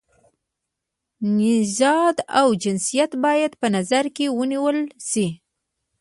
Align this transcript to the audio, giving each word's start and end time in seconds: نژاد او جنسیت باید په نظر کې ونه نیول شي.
نژاد 1.39 2.17
او 2.39 2.47
جنسیت 2.63 3.11
باید 3.25 3.51
په 3.61 3.67
نظر 3.75 4.05
کې 4.15 4.25
ونه 4.37 4.47
نیول 4.51 4.77
شي. 5.09 5.27